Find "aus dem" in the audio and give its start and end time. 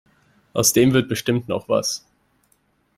0.53-0.93